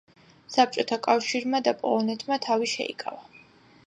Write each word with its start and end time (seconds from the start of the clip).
საბჭოთა 0.53 0.97
კავშირმა 1.07 1.59
და 1.67 1.73
პოლონეთმა 1.81 2.39
თავი 2.49 2.71
შეიკავა. 2.75 3.43